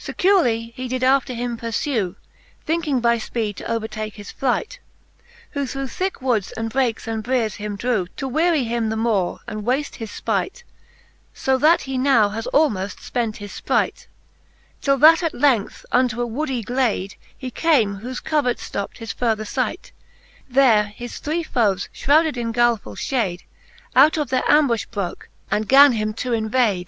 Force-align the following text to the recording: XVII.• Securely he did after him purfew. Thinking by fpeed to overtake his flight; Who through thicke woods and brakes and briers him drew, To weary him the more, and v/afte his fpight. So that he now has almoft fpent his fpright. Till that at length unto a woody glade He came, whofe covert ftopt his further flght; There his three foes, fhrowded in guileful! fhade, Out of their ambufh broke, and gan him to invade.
XVII.• 0.00 0.02
Securely 0.04 0.72
he 0.74 0.88
did 0.88 1.04
after 1.04 1.32
him 1.32 1.56
purfew. 1.56 2.16
Thinking 2.66 2.98
by 2.98 3.18
fpeed 3.18 3.54
to 3.54 3.70
overtake 3.70 4.14
his 4.16 4.32
flight; 4.32 4.80
Who 5.52 5.64
through 5.64 5.86
thicke 5.86 6.20
woods 6.20 6.50
and 6.56 6.70
brakes 6.70 7.06
and 7.06 7.22
briers 7.22 7.54
him 7.54 7.76
drew, 7.76 8.08
To 8.16 8.26
weary 8.26 8.64
him 8.64 8.88
the 8.88 8.96
more, 8.96 9.38
and 9.46 9.60
v/afte 9.62 9.94
his 9.94 10.10
fpight. 10.10 10.64
So 11.32 11.56
that 11.58 11.82
he 11.82 11.98
now 11.98 12.30
has 12.30 12.48
almoft 12.52 12.96
fpent 12.96 13.36
his 13.36 13.52
fpright. 13.64 14.06
Till 14.82 14.98
that 14.98 15.22
at 15.22 15.34
length 15.34 15.86
unto 15.92 16.20
a 16.20 16.26
woody 16.26 16.62
glade 16.64 17.14
He 17.38 17.52
came, 17.52 18.00
whofe 18.00 18.24
covert 18.24 18.56
ftopt 18.56 18.96
his 18.96 19.12
further 19.12 19.44
flght; 19.44 19.92
There 20.48 20.86
his 20.86 21.18
three 21.18 21.44
foes, 21.44 21.88
fhrowded 21.94 22.36
in 22.36 22.50
guileful! 22.52 22.96
fhade, 22.96 23.42
Out 23.94 24.16
of 24.16 24.30
their 24.30 24.42
ambufh 24.50 24.90
broke, 24.90 25.28
and 25.48 25.68
gan 25.68 25.92
him 25.92 26.12
to 26.14 26.32
invade. 26.32 26.78